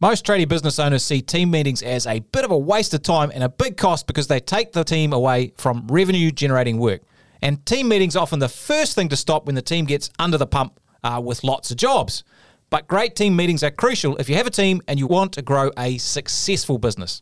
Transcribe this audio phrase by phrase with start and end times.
[0.00, 3.32] Most tradie business owners see team meetings as a bit of a waste of time
[3.34, 7.02] and a big cost because they take the team away from revenue generating work.
[7.42, 10.38] And team meetings are often the first thing to stop when the team gets under
[10.38, 12.22] the pump uh, with lots of jobs.
[12.70, 15.42] But great team meetings are crucial if you have a team and you want to
[15.42, 17.20] grow a successful business.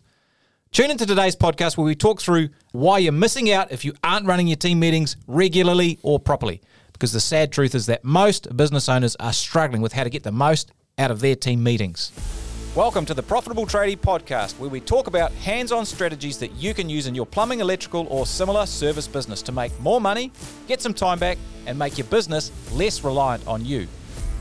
[0.70, 4.26] Tune into today's podcast where we talk through why you're missing out if you aren't
[4.26, 6.60] running your team meetings regularly or properly.
[6.92, 10.24] Because the sad truth is that most business owners are struggling with how to get
[10.24, 12.12] the most out of their team meetings.
[12.76, 16.74] Welcome to the Profitable Tradie Podcast, where we talk about hands on strategies that you
[16.74, 20.30] can use in your plumbing, electrical, or similar service business to make more money,
[20.68, 23.88] get some time back, and make your business less reliant on you.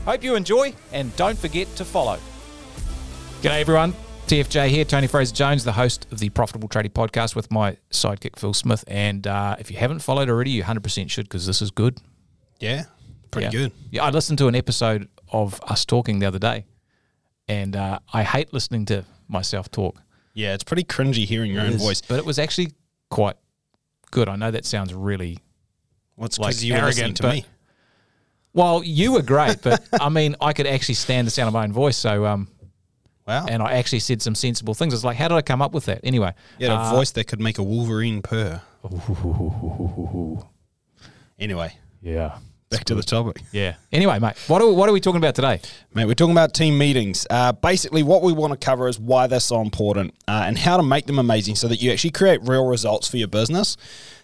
[0.04, 2.18] Hope you enjoy, and don't forget to follow.
[3.40, 3.94] G'day, everyone.
[4.26, 8.38] TFJ here, Tony Fraser Jones, the host of the Profitable Tradie Podcast with my sidekick,
[8.38, 8.84] Phil Smith.
[8.86, 11.98] And uh, if you haven't followed already, you 100% should because this is good.
[12.60, 12.84] Yeah,
[13.30, 13.50] pretty Yeah.
[13.62, 13.72] good.
[13.90, 16.66] Yeah, I listened to an episode of us talking the other day,
[17.48, 20.00] and uh, I hate listening to myself talk.
[20.34, 22.00] Yeah, it's pretty cringy hearing your own It is, voice.
[22.02, 22.72] but it was actually
[23.10, 23.36] quite
[24.10, 24.28] good.
[24.28, 25.38] I know that sounds really
[26.16, 27.44] Well, like you were listening arrogant, to but- me.
[28.52, 28.82] well.
[28.84, 31.72] You were great, but I mean, I could actually stand the sound of my own
[31.72, 31.96] voice.
[31.96, 32.48] So, um,
[33.26, 33.46] Wow.
[33.48, 34.94] and I actually said some sensible things.
[34.94, 36.00] It's like, how did I come up with that?
[36.04, 38.60] Anyway, you had a uh, voice that could make a Wolverine purr.
[41.38, 42.38] Anyway, yeah,
[42.70, 43.42] back to the topic.
[43.52, 43.76] yeah.
[43.92, 45.60] Anyway, mate, what are what are we talking about today?
[45.94, 47.26] Mate, we're talking about team meetings.
[47.30, 50.76] Uh, basically, what we want to cover is why they're so important uh, and how
[50.76, 53.76] to make them amazing so that you actually create real results for your business.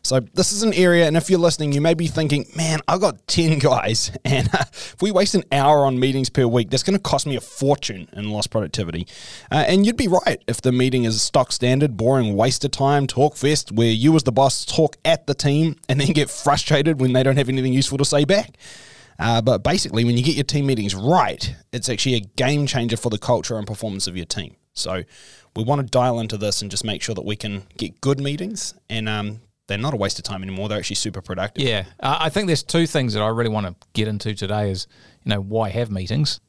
[0.04, 3.00] So, this is an area, and if you're listening, you may be thinking, man, I've
[3.00, 6.82] got 10 guys, and uh, if we waste an hour on meetings per week, that's
[6.82, 9.06] going to cost me a fortune in lost productivity.
[9.50, 13.06] Uh, and you'd be right if the meeting is stock standard, boring, waste of time,
[13.06, 17.00] talk fest, where you as the boss talk at the team and then get frustrated
[17.00, 18.56] when they don't have anything useful to say back.
[19.20, 22.96] Uh, but basically, when you get your team meetings right, it's actually a game changer
[22.96, 24.56] for the culture and performance of your team.
[24.74, 25.04] So
[25.54, 28.18] we want to dial into this and just make sure that we can get good
[28.18, 29.40] meetings and um,
[29.72, 30.68] they're not a waste of time anymore.
[30.68, 31.64] They're actually super productive.
[31.64, 34.70] Yeah, uh, I think there's two things that I really want to get into today.
[34.70, 34.86] Is
[35.24, 36.40] you know why have meetings?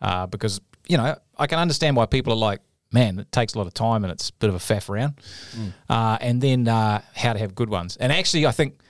[0.00, 2.60] Uh, because you know I can understand why people are like,
[2.92, 5.20] man, it takes a lot of time and it's a bit of a faff around.
[5.56, 5.72] Mm.
[5.90, 7.96] Uh, and then uh, how to have good ones.
[7.96, 8.80] And actually, I think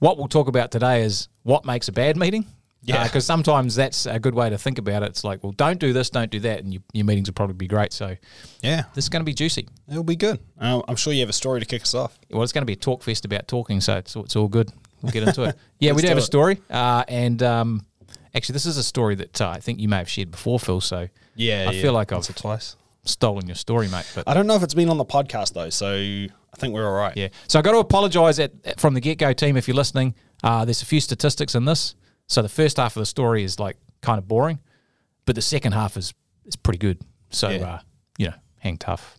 [0.00, 2.44] what we'll talk about today is what makes a bad meeting.
[2.82, 3.02] Yeah.
[3.04, 5.06] because sometimes that's a good way to think about it.
[5.10, 7.54] It's like, well, don't do this, don't do that, and you, your meetings will probably
[7.54, 7.92] be great.
[7.92, 8.16] So
[8.62, 9.68] Yeah, this is going to be juicy.
[9.90, 10.38] it'll be good.
[10.60, 12.18] Uh, I'm sure you have a story to kick us off.
[12.30, 14.70] Well, it's going to be a talk fest about talking, so it's, it's all good.
[15.02, 15.56] We'll get into it.
[15.80, 17.86] Yeah, we do do have a story, uh, and um,
[18.34, 20.80] actually, this is a story that uh, I think you may have shared before, Phil.
[20.80, 22.74] So Yeah, I feel like once I've twice.
[23.04, 24.10] stolen your story, mate.
[24.14, 26.86] But I don't know if it's been on the podcast though, so I think we're
[26.86, 27.16] all right.
[27.16, 29.76] yeah, so I got to apologise at, at- from the get go, team, if you're
[29.76, 30.14] listening.
[30.42, 31.94] Uh, there's a few statistics in this.
[32.28, 34.58] So the first half of the story is like kind of boring,
[35.26, 36.14] but the second half is
[36.46, 36.98] is pretty good.
[37.30, 37.58] So Yeah.
[37.66, 37.78] uh,
[38.18, 39.16] you know, hang tough.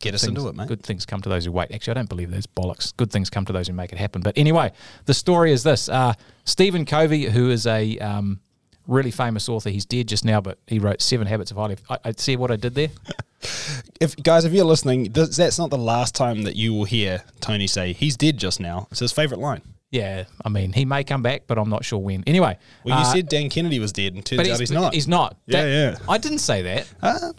[0.00, 0.68] Get us things, into it, mate.
[0.68, 1.72] Good things come to those who wait.
[1.72, 2.96] Actually, I don't believe those bollocks.
[2.96, 4.22] Good things come to those who make it happen.
[4.22, 4.70] But anyway,
[5.06, 6.14] the story is this: uh,
[6.44, 8.38] Stephen Covey, who is a um,
[8.86, 11.78] really famous author, he's dead just now, but he wrote Seven Habits of Highly.
[11.90, 12.88] I, I see what I did there.
[14.00, 17.22] If guys, if you're listening, th- that's not the last time that you will hear
[17.40, 18.88] Tony say he's dead just now.
[18.90, 19.62] It's his favorite line.
[19.90, 22.22] Yeah, I mean, he may come back, but I'm not sure when.
[22.26, 24.94] Anyway, Well, you uh, said Dan Kennedy was dead, and turns but out he's not.
[24.94, 25.36] He's not.
[25.46, 25.68] Yeah, That-
[26.00, 26.12] yeah.
[26.12, 26.92] I didn't say that.
[27.02, 27.30] Ah.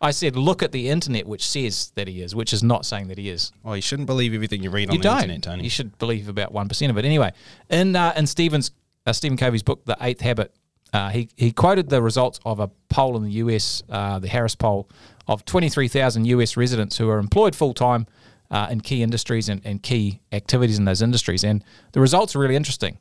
[0.00, 3.08] I said look at the internet, which says that he is, which is not saying
[3.08, 3.52] that he is.
[3.62, 5.16] Well, you shouldn't believe everything you read on You the don't.
[5.22, 5.64] internet, Tony.
[5.64, 7.06] You should believe about one percent of it.
[7.06, 7.32] Anyway,
[7.70, 8.70] in uh, in Stephen's
[9.06, 10.54] uh, Stephen Covey's book, The Eighth Habit,
[10.92, 14.54] uh, he he quoted the results of a poll in the U.S., uh, the Harris
[14.54, 14.90] poll,
[15.26, 16.54] of twenty three thousand U.S.
[16.58, 18.06] residents who are employed full time
[18.54, 22.38] uh, in key industries and, and key activities in those industries, and the results are
[22.38, 22.98] really interesting.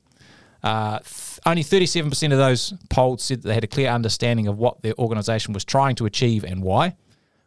[0.64, 4.58] Uh, th- only 37% of those polled said that they had a clear understanding of
[4.58, 6.96] what their organisation was trying to achieve and why.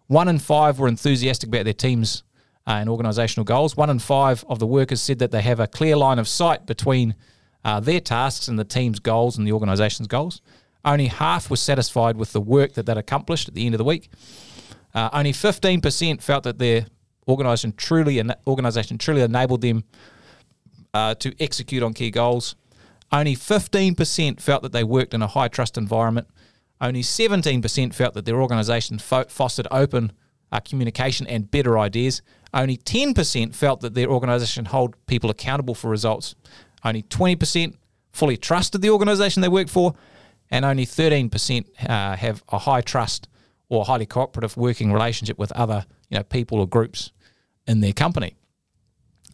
[0.07, 2.23] One in five were enthusiastic about their team's
[2.65, 3.77] uh, and organisational goals.
[3.77, 6.65] One in five of the workers said that they have a clear line of sight
[6.65, 7.17] between
[7.65, 10.43] uh, their tasks and the team's goals and the organisation's goals.
[10.85, 13.85] Only half were satisfied with the work that they'd accomplished at the end of the
[13.85, 14.11] week.
[14.95, 16.87] Uh, only 15% felt that their
[17.29, 19.85] organisation truly organisation truly enabled them
[20.95, 22.57] uh, to execute on key goals.
[23.13, 26.29] Only 15% felt that they worked in a high trust environment.
[26.81, 30.13] Only 17% felt that their organisation fo- fostered open
[30.51, 32.23] uh, communication and better ideas.
[32.53, 36.35] Only 10% felt that their organisation held people accountable for results.
[36.85, 37.75] Only 20%
[38.13, 39.95] fully trusted the organisation they work for.
[40.51, 43.29] And only 13% uh, have a high trust
[43.69, 47.11] or highly cooperative working relationship with other you know, people or groups
[47.67, 48.37] in their company.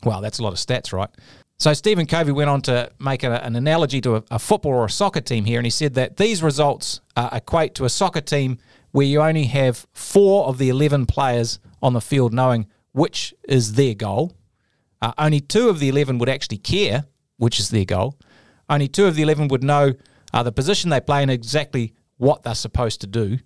[0.04, 1.10] Wow, that's a lot of stats, right?
[1.58, 4.84] So Stephen Covey went on to make a, an analogy to a, a football or
[4.84, 8.20] a soccer team here, and he said that these results uh, equate to a soccer
[8.20, 8.58] team
[8.90, 13.74] where you only have four of the 11 players on the field knowing which is
[13.74, 14.36] their goal.
[15.00, 17.04] Uh, only two of the 11 would actually care
[17.36, 18.18] which is their goal.
[18.68, 19.94] Only two of the 11 would know
[20.32, 23.38] uh, the position they play and exactly what they're supposed to do.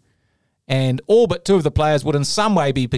[0.69, 2.89] And all but two of the players would in some way be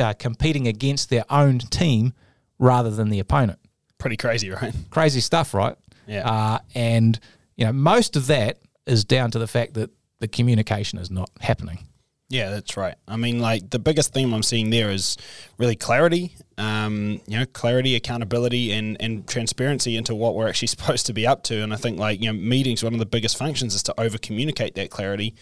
[0.00, 2.12] uh, competing against their own team
[2.58, 3.58] rather than the opponent.
[3.98, 4.74] Pretty crazy, right?
[4.90, 5.76] Crazy stuff, right?
[6.06, 6.28] Yeah.
[6.28, 7.18] Uh, and,
[7.56, 9.90] you know, most of that is down to the fact that
[10.20, 11.86] the communication is not happening.
[12.28, 12.96] Yeah, that's right.
[13.06, 15.16] I mean, like the biggest theme I'm seeing there is
[15.58, 16.34] really clarity.
[16.58, 21.24] Um, you know, clarity, accountability, and and transparency into what we're actually supposed to be
[21.24, 21.62] up to.
[21.62, 24.18] And I think like you know, meetings one of the biggest functions is to over
[24.18, 25.34] communicate that clarity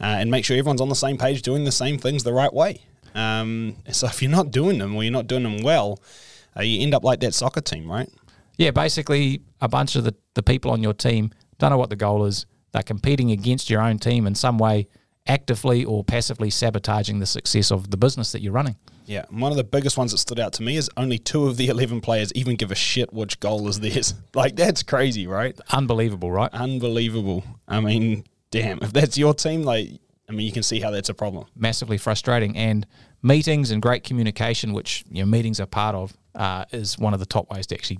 [0.00, 2.52] uh, and make sure everyone's on the same page, doing the same things the right
[2.52, 2.82] way.
[3.14, 6.00] Um, so if you're not doing them or you're not doing them well,
[6.56, 8.08] uh, you end up like that soccer team, right?
[8.56, 11.96] Yeah, basically a bunch of the, the people on your team don't know what the
[11.96, 12.46] goal is.
[12.72, 14.88] They're competing against your own team in some way
[15.26, 18.76] actively or passively sabotaging the success of the business that you're running.
[19.06, 21.56] Yeah, one of the biggest ones that stood out to me is only two of
[21.56, 24.14] the 11 players even give a shit which goal is theirs.
[24.34, 25.58] Like, that's crazy, right?
[25.70, 26.50] Unbelievable, right?
[26.52, 27.44] Unbelievable.
[27.66, 29.88] I mean, damn, if that's your team, like,
[30.28, 31.46] I mean, you can see how that's a problem.
[31.56, 32.56] Massively frustrating.
[32.56, 32.86] And
[33.22, 37.20] meetings and great communication, which you know, meetings are part of, uh, is one of
[37.20, 37.98] the top ways to actually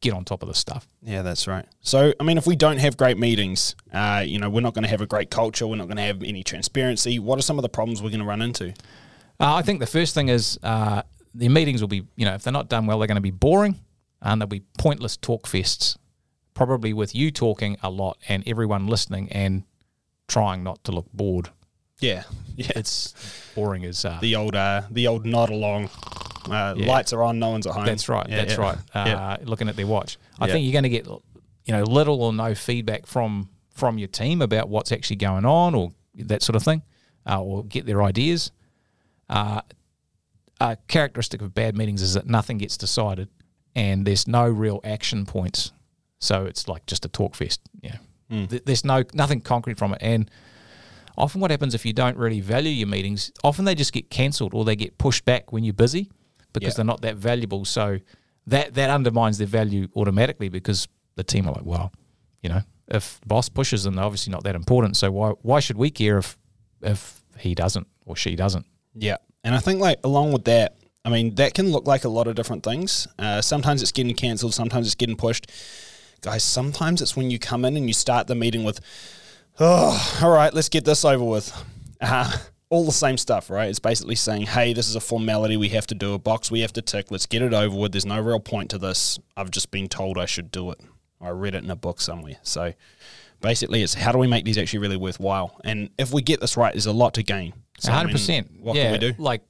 [0.00, 0.86] get on top of this stuff.
[1.02, 1.64] Yeah, that's right.
[1.80, 4.82] So, I mean, if we don't have great meetings, uh, you know, we're not going
[4.82, 5.66] to have a great culture.
[5.66, 7.18] We're not going to have any transparency.
[7.18, 8.70] What are some of the problems we're going to run into?
[9.40, 11.02] Uh, I think the first thing is uh,
[11.34, 13.30] the meetings will be, you know, if they're not done well, they're going to be
[13.30, 13.80] boring
[14.20, 15.96] and they'll be pointless talk fests,
[16.54, 19.64] probably with you talking a lot and everyone listening and
[20.32, 21.50] trying not to look bored.
[22.00, 22.24] Yeah,
[22.56, 22.72] yeah.
[22.76, 23.14] It's
[23.54, 25.90] boring as uh, the old, uh, the old nod along
[26.50, 26.86] uh, yeah.
[26.86, 27.86] Lights are on, no one's at home.
[27.86, 28.28] That's right.
[28.28, 28.62] Yeah, that's yeah.
[28.62, 28.78] right.
[28.94, 32.32] Uh, looking at their watch, I think you're going to get you know little or
[32.32, 36.62] no feedback from from your team about what's actually going on or that sort of
[36.62, 36.82] thing,
[37.28, 38.50] uh, or get their ideas.
[39.28, 39.62] Uh,
[40.60, 43.28] a characteristic of bad meetings is that nothing gets decided,
[43.74, 45.72] and there's no real action points.
[46.18, 47.60] So it's like just a talk fest.
[47.82, 47.98] Yeah,
[48.32, 48.48] mm.
[48.48, 50.30] Th- there's no nothing concrete from it, and
[51.16, 54.54] often what happens if you don't really value your meetings, often they just get cancelled
[54.54, 56.10] or they get pushed back when you're busy
[56.52, 57.64] because they're not that valuable.
[57.64, 57.98] So
[58.46, 61.92] that that undermines their value automatically because the team are like, well,
[62.42, 64.96] you know, if boss pushes them, they're obviously not that important.
[64.96, 66.38] So why why should we care if
[66.82, 68.66] if he doesn't or she doesn't?
[68.94, 72.08] Yeah, and I think like along with that, I mean that can look like a
[72.08, 73.06] lot of different things.
[73.18, 75.50] Uh, sometimes it's getting cancelled, sometimes it's getting pushed.
[76.22, 78.80] Guys, sometimes it's when you come in and you start the meeting with,
[79.60, 81.52] "Oh, all right, let's get this over with."
[82.00, 82.32] Uh,
[82.72, 83.68] all the same stuff, right?
[83.68, 86.60] It's basically saying, hey, this is a formality we have to do, a box we
[86.60, 87.92] have to tick, let's get it over with.
[87.92, 89.18] There's no real point to this.
[89.36, 90.80] I've just been told I should do it.
[91.20, 92.36] I read it in a book somewhere.
[92.42, 92.72] So
[93.42, 95.60] basically, it's how do we make these actually really worthwhile?
[95.64, 97.52] And if we get this right, there's a lot to gain.
[97.78, 97.94] So, 100%.
[97.94, 99.12] I mean, what yeah, can we do?
[99.18, 99.42] Like,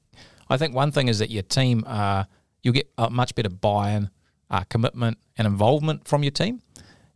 [0.50, 2.24] I think one thing is that your team, uh,
[2.64, 4.10] you'll get a much better buy in,
[4.52, 6.62] uh, commitment, and involvement from your team.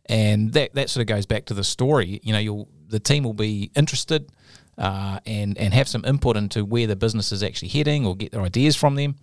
[0.07, 2.19] And that, that sort of goes back to the story.
[2.23, 4.29] You know, you'll the team will be interested
[4.77, 8.31] uh, and and have some input into where the business is actually heading or get
[8.31, 9.15] their ideas from them.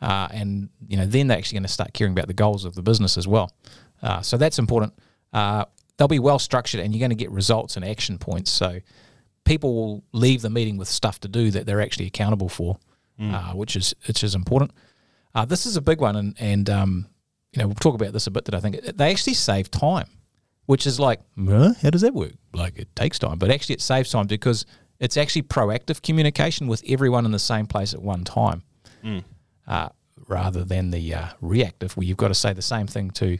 [0.00, 2.74] Uh, and you know then they're actually going to start caring about the goals of
[2.74, 3.52] the business as well.
[4.02, 4.92] Uh, so that's important.
[5.32, 5.64] Uh,
[5.96, 8.50] they'll be well structured, and you're going to get results and action points.
[8.50, 8.80] So
[9.44, 12.78] people will leave the meeting with stuff to do that they're actually accountable for,
[13.18, 13.54] mm.
[13.54, 14.72] which is which is important.
[15.34, 17.06] Uh, this is a big one, and and um,
[17.52, 18.44] you know we'll talk about this a bit.
[18.44, 20.08] That I think they actually save time,
[20.66, 21.74] which is like, huh?
[21.80, 22.32] how does that work?
[22.52, 24.66] Like it takes time, but actually it saves time because
[24.98, 28.62] it's actually proactive communication with everyone in the same place at one time,
[29.04, 29.22] mm.
[29.66, 29.88] uh,
[30.28, 33.38] rather than the uh, reactive where you've got to say the same thing to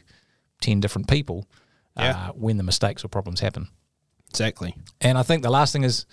[0.61, 1.47] ten different people
[1.95, 2.29] uh, yeah.
[2.29, 3.67] when the mistakes or problems happen.
[4.29, 4.75] Exactly.
[5.01, 6.05] And I think the last thing is,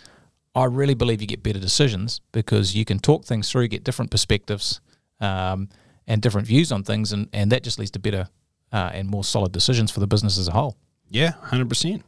[0.55, 4.11] I really believe you get better decisions because you can talk things through, get different
[4.11, 4.81] perspectives,
[5.21, 5.69] um,
[6.07, 8.29] and different views on things, and, and that just leads to better
[8.73, 10.77] uh, and more solid decisions for the business as a whole.
[11.11, 12.03] Yeah, hundred percent.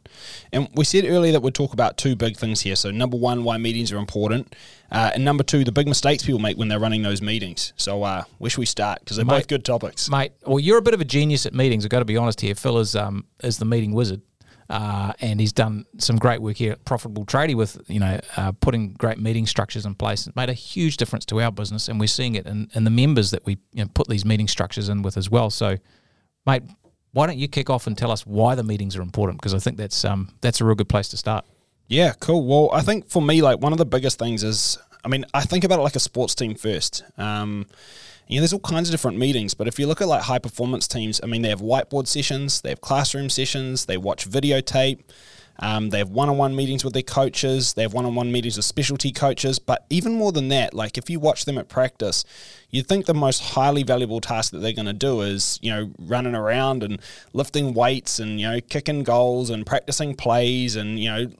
[0.51, 2.75] And we said earlier that we'd talk about two big things here.
[2.75, 4.55] So number one, why meetings are important,
[4.91, 7.73] uh, and number two, the big mistakes people make when they're running those meetings.
[7.77, 8.99] So uh, where should we start?
[8.99, 10.33] Because they're mate, both good topics, mate.
[10.45, 11.85] Well, you're a bit of a genius at meetings.
[11.85, 12.55] I've got to be honest here.
[12.55, 14.21] Phil is um is the meeting wizard.
[14.69, 18.51] Uh, and he's done some great work here at Profitable Tradie with you know uh,
[18.51, 20.27] putting great meeting structures in place.
[20.27, 22.89] It made a huge difference to our business, and we're seeing it in, in the
[22.89, 25.49] members that we you know, put these meeting structures in with as well.
[25.49, 25.77] So,
[26.45, 26.63] mate,
[27.13, 29.39] why don't you kick off and tell us why the meetings are important?
[29.39, 31.45] Because I think that's um, that's a real good place to start.
[31.87, 32.45] Yeah, cool.
[32.45, 35.43] Well, I think for me, like one of the biggest things is, I mean, I
[35.43, 37.03] think about it like a sports team first.
[37.17, 37.65] Um,
[38.27, 40.39] you know, there's all kinds of different meetings, but if you look at like high
[40.39, 44.99] performance teams, I mean, they have whiteboard sessions, they have classroom sessions, they watch videotape.
[45.59, 47.73] Um, they have one-on-one meetings with their coaches.
[47.73, 49.57] They have one-on-one meetings with specialty coaches.
[49.59, 52.23] But even more than that, like if you watch them at practice,
[52.69, 55.91] you'd think the most highly valuable task that they're going to do is you know
[55.97, 57.01] running around and
[57.33, 61.31] lifting weights and you know kicking goals and practicing plays and you know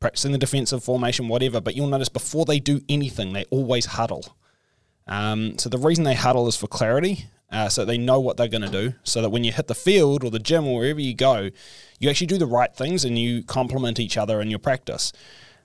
[0.00, 1.60] practicing the defensive formation, whatever.
[1.60, 4.36] But you'll notice before they do anything, they always huddle.
[5.06, 8.48] Um, so the reason they huddle is for clarity, uh, so they know what they're
[8.48, 11.00] going to do, so that when you hit the field or the gym or wherever
[11.00, 11.50] you go,
[11.98, 15.12] you actually do the right things and you complement each other in your practice.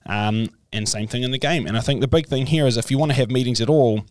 [0.06, 1.66] Um, and same thing in the game.
[1.66, 3.70] And I think the big thing here is if you want to have meetings at
[3.70, 4.06] all,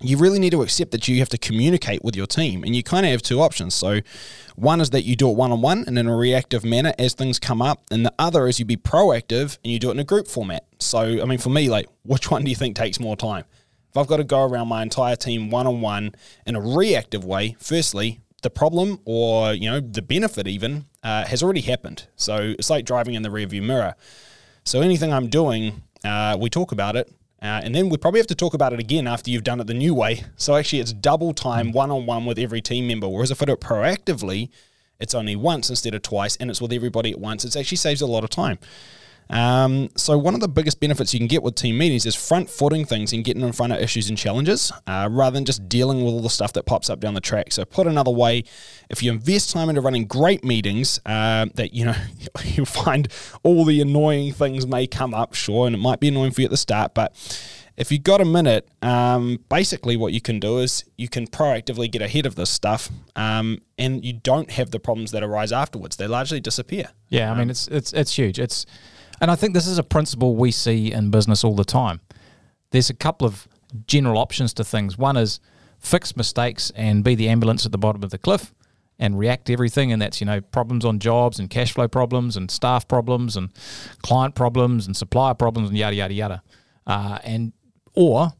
[0.00, 2.82] you really need to accept that you have to communicate with your team and you
[2.82, 4.00] kind of have two options so
[4.54, 7.60] one is that you do it one-on-one and in a reactive manner as things come
[7.60, 10.28] up and the other is you be proactive and you do it in a group
[10.28, 13.44] format so i mean for me like which one do you think takes more time
[13.98, 16.14] I've got to go around my entire team one on one
[16.46, 21.42] in a reactive way, firstly, the problem or you know the benefit even uh, has
[21.42, 22.06] already happened.
[22.16, 23.94] So it's like driving in the rearview mirror.
[24.64, 27.08] So anything I'm doing, uh, we talk about it,
[27.40, 29.66] uh, and then we probably have to talk about it again after you've done it
[29.66, 30.24] the new way.
[30.36, 33.08] So actually, it's double time one on one with every team member.
[33.08, 34.50] Whereas if I do it proactively,
[35.00, 37.44] it's only once instead of twice, and it's with everybody at once.
[37.44, 38.58] It actually saves a lot of time.
[39.30, 42.48] Um, so one of the biggest benefits you can get with team meetings is front
[42.48, 46.04] footing things and getting in front of issues and challenges uh, rather than just dealing
[46.04, 47.52] with all the stuff that pops up down the track.
[47.52, 48.44] So put another way,
[48.88, 51.96] if you invest time into running great meetings, uh, that you know
[52.44, 53.08] you find
[53.42, 56.46] all the annoying things may come up, sure, and it might be annoying for you
[56.46, 57.14] at the start, but
[57.78, 61.88] if you've got a minute, um, basically what you can do is you can proactively
[61.88, 65.96] get ahead of this stuff, um, and you don't have the problems that arise afterwards.
[65.96, 66.88] They largely disappear.
[67.08, 68.40] Yeah, I mean it's it's it's huge.
[68.40, 68.66] It's
[69.20, 72.00] and I think this is a principle we see in business all the time.
[72.70, 73.48] There's a couple of
[73.86, 74.98] general options to things.
[74.98, 75.40] One is
[75.78, 78.54] fix mistakes and be the ambulance at the bottom of the cliff
[78.98, 79.92] and react to everything.
[79.92, 83.50] And that's, you know, problems on jobs and cash flow problems and staff problems and
[84.02, 86.42] client problems and supplier problems and yada, yada, yada.
[86.86, 87.52] Uh, and,
[87.94, 88.32] or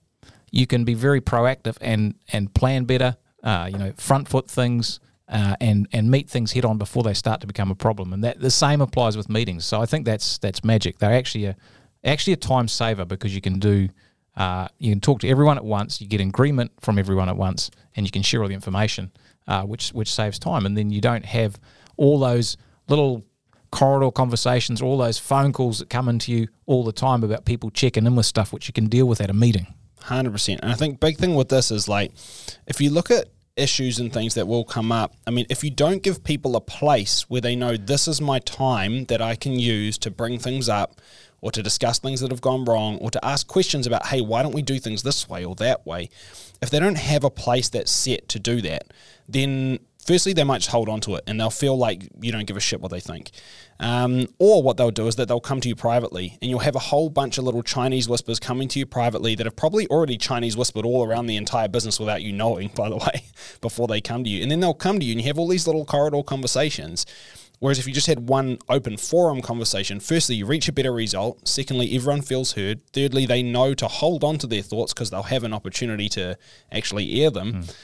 [0.50, 5.00] you can be very proactive and, and plan better, uh, you know, front foot things,
[5.28, 8.12] uh, and and meet things head on before they start to become a problem.
[8.12, 9.64] And that the same applies with meetings.
[9.64, 10.98] So I think that's that's magic.
[10.98, 11.56] They're actually a
[12.04, 13.88] actually a time saver because you can do
[14.36, 16.00] uh, you can talk to everyone at once.
[16.00, 19.12] You get agreement from everyone at once, and you can share all the information,
[19.46, 20.64] uh, which which saves time.
[20.64, 21.58] And then you don't have
[21.96, 22.56] all those
[22.88, 23.24] little
[23.70, 27.70] corridor conversations, all those phone calls that come into you all the time about people
[27.70, 29.66] checking in with stuff, which you can deal with at a meeting.
[30.00, 30.60] Hundred percent.
[30.62, 32.12] And I think big thing with this is like,
[32.66, 33.26] if you look at
[33.58, 35.14] issues and things that will come up.
[35.26, 38.38] I mean, if you don't give people a place where they know this is my
[38.38, 41.00] time that I can use to bring things up
[41.40, 44.42] or to discuss things that have gone wrong or to ask questions about, hey, why
[44.42, 46.08] don't we do things this way or that way?
[46.60, 48.92] If they don't have a place that's set to do that,
[49.28, 52.46] then firstly, they might just hold on to it and they'll feel like you don't
[52.46, 53.30] give a shit what they think.
[53.78, 56.74] Um, or what they'll do is that they'll come to you privately and you'll have
[56.74, 60.16] a whole bunch of little Chinese whispers coming to you privately that have probably already
[60.16, 63.22] Chinese whispered all around the entire business without you knowing, by the way,
[63.60, 64.42] before they come to you.
[64.42, 67.04] And then they'll come to you and you have all these little corridor conversations.
[67.58, 71.46] Whereas if you just had one open forum conversation, firstly, you reach a better result.
[71.46, 72.80] Secondly, everyone feels heard.
[72.92, 76.38] Thirdly, they know to hold on to their thoughts because they'll have an opportunity to
[76.70, 77.64] actually air them.
[77.64, 77.74] Mm.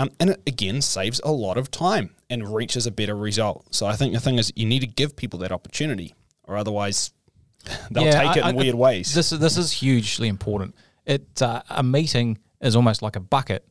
[0.00, 3.66] Um, and it again saves a lot of time and reaches a better result.
[3.74, 6.14] So I think the thing is you need to give people that opportunity,
[6.44, 7.10] or otherwise
[7.90, 9.12] they'll yeah, take it I, in I, weird ways.
[9.12, 10.74] This this is hugely important.
[11.04, 13.66] It uh, a meeting is almost like a bucket,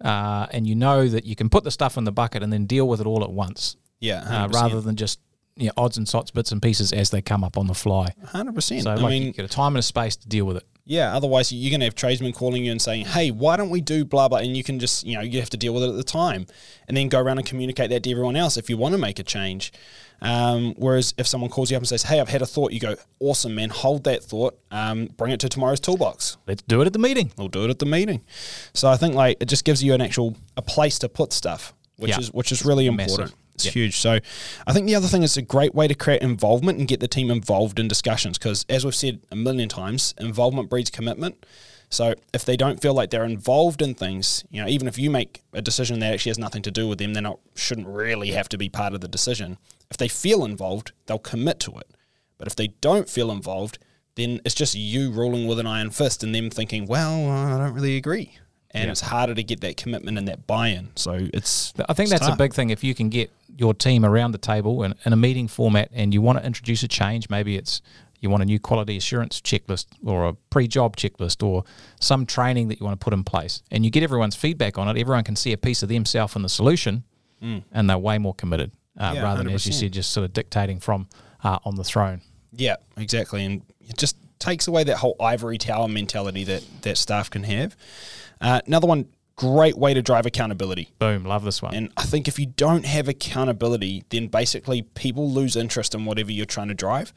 [0.00, 2.66] uh, and you know that you can put the stuff in the bucket and then
[2.66, 3.76] deal with it all at once.
[3.98, 5.18] Yeah, uh, rather than just
[5.56, 8.14] you know, odds and sots, bits and pieces as they come up on the fly.
[8.26, 8.82] Hundred percent.
[8.82, 10.64] So, like, I mean, you get a time and a space to deal with it.
[10.84, 13.80] Yeah, otherwise you're going to have tradesmen calling you and saying, "Hey, why don't we
[13.80, 15.90] do blah blah?" And you can just, you know, you have to deal with it
[15.90, 16.46] at the time,
[16.88, 19.18] and then go around and communicate that to everyone else if you want to make
[19.18, 19.72] a change.
[20.20, 22.80] Um, whereas if someone calls you up and says, "Hey, I've had a thought," you
[22.80, 23.70] go, "Awesome, man!
[23.70, 24.58] Hold that thought.
[24.72, 26.36] Um, bring it to tomorrow's toolbox.
[26.48, 27.30] Let's do it at the meeting.
[27.38, 28.22] We'll do it at the meeting."
[28.74, 31.74] So I think like it just gives you an actual a place to put stuff,
[31.96, 32.18] which yeah.
[32.18, 33.32] is which is really important.
[33.54, 33.74] It's yep.
[33.74, 33.98] huge.
[33.98, 34.18] So
[34.66, 37.08] I think the other thing is a great way to create involvement and get the
[37.08, 41.44] team involved in discussions because, as we've said a million times, involvement breeds commitment.
[41.90, 45.10] So if they don't feel like they're involved in things, you know, even if you
[45.10, 48.30] make a decision that actually has nothing to do with them, they not shouldn't really
[48.30, 49.58] have to be part of the decision.
[49.90, 51.90] If they feel involved, they'll commit to it.
[52.38, 53.78] But if they don't feel involved,
[54.14, 57.74] then it's just you ruling with an iron fist and them thinking, well, I don't
[57.74, 58.38] really agree
[58.74, 58.90] and yeah.
[58.90, 60.90] it's harder to get that commitment and that buy-in.
[60.96, 61.72] So it's.
[61.88, 62.34] I think that's tough.
[62.34, 62.70] a big thing.
[62.70, 66.12] If you can get your team around the table in, in a meeting format, and
[66.12, 67.82] you want to introduce a change, maybe it's
[68.20, 71.64] you want a new quality assurance checklist or a pre-job checklist or
[72.00, 74.88] some training that you want to put in place, and you get everyone's feedback on
[74.88, 74.98] it.
[74.98, 77.04] Everyone can see a piece of themselves in the solution,
[77.42, 77.62] mm.
[77.72, 79.44] and they're way more committed uh, yeah, rather 100%.
[79.44, 81.08] than, as you said, just sort of dictating from
[81.42, 82.20] uh, on the throne.
[82.52, 83.44] Yeah, exactly.
[83.44, 87.76] And it just takes away that whole ivory tower mentality that, that staff can have.
[88.40, 89.06] Uh, another one,
[89.36, 90.90] great way to drive accountability.
[90.98, 91.74] Boom, love this one.
[91.74, 96.32] And I think if you don't have accountability, then basically people lose interest in whatever
[96.32, 97.12] you're trying to drive.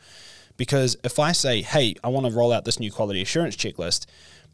[0.58, 4.06] Because if I say, hey, I want to roll out this new quality assurance checklist,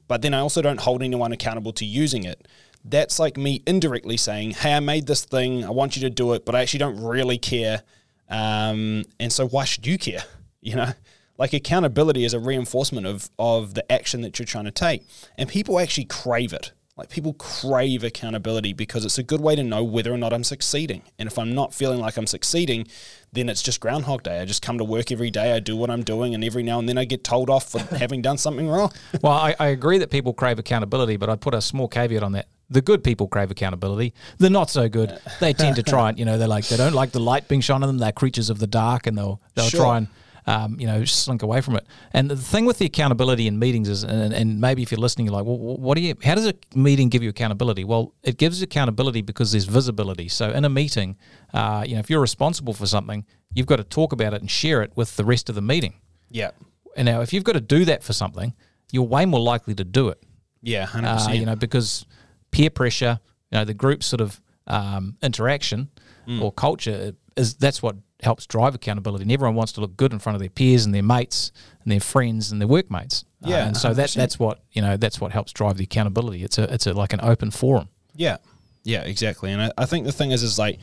[0.07, 2.47] but then I also don't hold anyone accountable to using it,
[2.83, 6.33] that's like me indirectly saying, hey, I made this thing, I want you to do
[6.33, 7.83] it, but I actually don't really care.
[8.27, 10.23] Um, and so why should you care?
[10.63, 10.91] You know?
[11.39, 15.07] Like accountability is a reinforcement of of the action that you're trying to take.
[15.39, 16.71] And people actually crave it.
[17.01, 20.43] Like people crave accountability because it's a good way to know whether or not I'm
[20.43, 21.01] succeeding.
[21.17, 22.85] And if I'm not feeling like I'm succeeding,
[23.33, 24.39] then it's just Groundhog Day.
[24.39, 26.77] I just come to work every day, I do what I'm doing, and every now
[26.77, 28.91] and then I get told off for having done something wrong.
[29.23, 32.33] well, I, I agree that people crave accountability, but I'd put a small caveat on
[32.33, 32.49] that.
[32.69, 34.13] The good people crave accountability.
[34.37, 36.93] The not so good, they tend to try and you know they're like they don't
[36.93, 37.97] like the light being shone on them.
[37.97, 39.81] They're creatures of the dark, and they'll they'll Sure.
[39.81, 40.07] try and
[40.47, 41.85] um, you know slink away from it.
[42.13, 45.27] And the thing with the accountability in meetings is, and, and maybe if you're listening,
[45.27, 46.15] you're like, well, what do you?
[46.23, 47.83] How does a meeting give you accountability?
[47.83, 50.27] Well, it gives accountability because there's visibility.
[50.27, 51.17] So in a meeting,
[51.53, 54.49] uh, you know, if you're responsible for something, you've got to talk about it and
[54.49, 55.95] share it with the rest of the meeting.
[56.29, 56.51] Yeah.
[56.97, 58.53] And now, if you've got to do that for something,
[58.91, 60.21] you're way more likely to do it.
[60.61, 61.29] Yeah, 100%.
[61.29, 62.05] Uh, you know, because
[62.51, 63.19] peer pressure,
[63.51, 65.89] you know, the group sort of um, interaction
[66.27, 66.39] Mm.
[66.39, 69.23] or culture is that's what helps drive accountability.
[69.23, 71.51] And everyone wants to look good in front of their peers and their mates
[71.83, 73.25] and their friends and their workmates.
[73.43, 76.43] Uh, Yeah, and so that that's what you know that's what helps drive the accountability.
[76.43, 77.89] It's a it's a like an open forum.
[78.15, 78.37] Yeah,
[78.83, 79.51] yeah, exactly.
[79.51, 80.79] And I, I think the thing is, is like,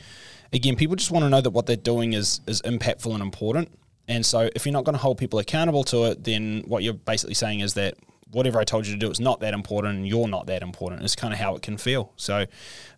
[0.51, 3.69] again, people just want to know that what they're doing is is impactful and important.
[4.07, 6.95] And so, if you're not going to hold people accountable to it, then what you're
[6.95, 7.93] basically saying is that
[8.31, 11.03] whatever I told you to do is not that important, and you're not that important.
[11.03, 12.11] It's kind of how it can feel.
[12.15, 12.47] So, I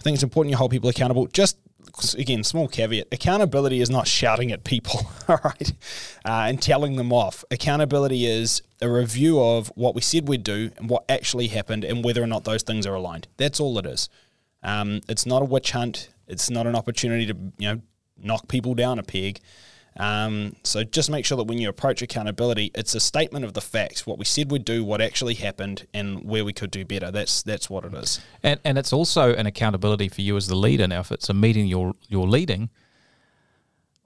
[0.01, 1.27] think it's important you hold people accountable.
[1.27, 1.57] Just
[2.17, 5.73] again, small caveat: accountability is not shouting at people, all right,
[6.25, 7.43] uh, and telling them off.
[7.51, 12.03] Accountability is a review of what we said we'd do and what actually happened, and
[12.03, 13.27] whether or not those things are aligned.
[13.37, 14.09] That's all it is.
[14.63, 16.09] Um, it's not a witch hunt.
[16.27, 17.81] It's not an opportunity to you know
[18.17, 19.39] knock people down a peg.
[19.97, 23.61] Um, so just make sure that when you approach accountability, it's a statement of the
[23.61, 27.11] facts, what we said we'd do, what actually happened, and where we could do better.
[27.11, 28.19] That's that's what it is.
[28.41, 30.87] And and it's also an accountability for you as the leader.
[30.87, 32.69] Now, if it's a meeting you're you're leading,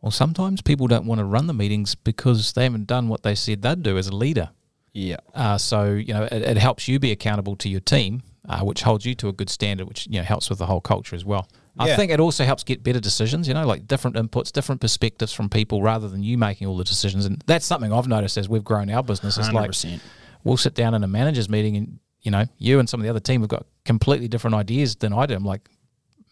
[0.01, 3.35] well, sometimes people don't want to run the meetings because they haven't done what they
[3.35, 4.49] said they'd do as a leader.
[4.93, 5.17] Yeah.
[5.33, 8.81] Uh, so you know, it, it helps you be accountable to your team, uh, which
[8.81, 11.25] holds you to a good standard, which you know helps with the whole culture as
[11.25, 11.47] well.
[11.77, 11.95] I Yeah.
[11.97, 13.47] think it also helps get better decisions.
[13.47, 16.83] You know, like different inputs, different perspectives from people, rather than you making all the
[16.83, 17.25] decisions.
[17.25, 19.37] And that's something I've noticed as we've grown our business.
[19.37, 19.99] It's like 100%.
[20.43, 23.09] we'll sit down in a managers meeting, and you know, you and some of the
[23.09, 25.35] other team have got completely different ideas than I do.
[25.35, 25.69] I'm like,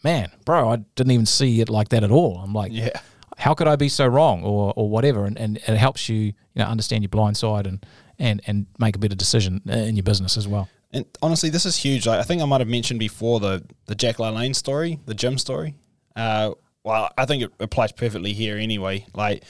[0.03, 2.37] man, bro, I didn't even see it like that at all.
[2.37, 2.89] I'm like, Yeah.
[3.37, 5.25] how could I be so wrong or, or whatever?
[5.25, 7.85] And, and it helps you, you know, understand your blind side and,
[8.19, 10.67] and, and make a better decision in your business as well.
[10.93, 12.05] And honestly, this is huge.
[12.05, 15.37] Like, I think I might have mentioned before the the Jack LaLanne story, the gym
[15.37, 15.75] story.
[16.15, 16.51] Uh,
[16.83, 19.05] well, I think it applies perfectly here anyway.
[19.15, 19.43] Like,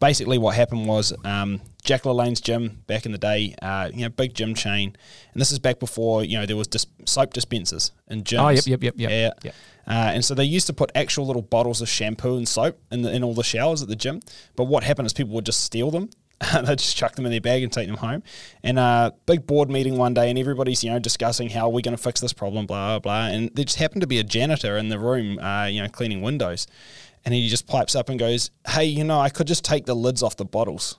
[0.00, 4.08] basically, what happened was um, Jack LaLanne's gym back in the day, uh, you know,
[4.08, 4.96] big gym chain,
[5.32, 8.40] and this is back before you know there was dis- soap dispensers in gyms.
[8.44, 9.30] Oh, yep, yep, yep, yep, Yeah.
[9.44, 9.54] yep.
[9.88, 13.02] Uh, and so they used to put actual little bottles of shampoo and soap in,
[13.02, 14.20] the, in all the showers at the gym.
[14.56, 16.10] But what happened is people would just steal them.
[16.52, 18.22] They'd just chuck them in their bag and take them home.
[18.62, 21.96] And uh, big board meeting one day, and everybody's you know discussing how we're going
[21.96, 23.26] to fix this problem, blah blah.
[23.26, 26.22] And there just happened to be a janitor in the room, uh, you know, cleaning
[26.22, 26.66] windows,
[27.24, 29.94] and he just pipes up and goes, "Hey, you know, I could just take the
[29.94, 30.98] lids off the bottles."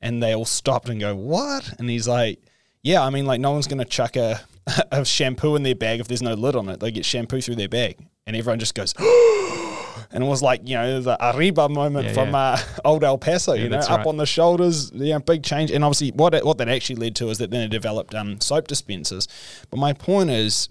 [0.00, 2.40] And they all stopped and go, "What?" And he's like,
[2.82, 4.40] "Yeah, I mean, like no one's going to chuck a,
[4.90, 6.80] a shampoo in their bag if there's no lid on it.
[6.80, 8.94] They get shampoo through their bag." And everyone just goes,
[10.12, 12.38] and it was like you know the Arriba moment Yeah, from yeah.
[12.38, 14.06] Uh, old El Paso, you know, up right.
[14.06, 15.70] on the shoulders, you know, big change.
[15.70, 18.40] And obviously, what it, what that actually led to is that then it developed um,
[18.40, 19.28] soap dispensers.
[19.70, 20.68] But my point is,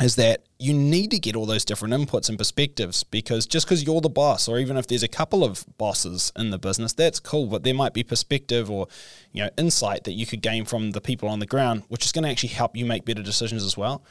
[0.00, 3.84] is that you need to get all those different inputs and perspectives because just because
[3.84, 7.20] you're the boss, or even if there's a couple of bosses in the business, that's
[7.20, 7.46] cool.
[7.46, 8.86] But there might be perspective or
[9.32, 12.12] you know insight that you could gain from the people on the ground, which is
[12.12, 14.02] going to actually help you make better decisions as well.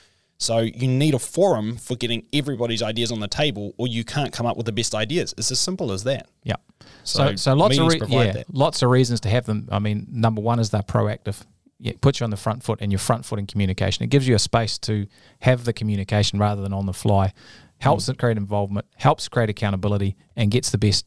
[0.41, 4.31] So you need a forum for getting everybody's ideas on the table, or you can't
[4.31, 5.33] come up with the best ideas.
[5.37, 6.27] It's as simple as that.
[6.43, 6.55] Yeah.
[7.03, 8.45] So, So so, lots of re- yeah, that.
[8.53, 9.67] lots of reasons to have them.
[9.69, 11.41] I mean, number one is they're proactive.
[11.81, 14.03] Yeah, put you on the front foot and your front foot in communication.
[14.03, 15.07] It gives you a space to
[15.41, 17.33] have the communication rather than on the fly.
[17.79, 18.09] Helps Mm.
[18.09, 21.05] it create involvement, helps create accountability, and gets the best